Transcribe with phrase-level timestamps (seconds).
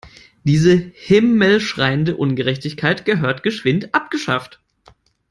[0.43, 4.59] Diese himmelschreiende Ungerechtigkeit gehört geschwind abgeschafft.